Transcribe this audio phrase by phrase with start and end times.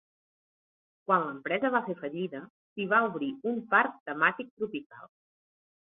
[1.09, 5.11] Quan l'empresa va fer fallida, s'hi va obrir un parc temàtic tropical.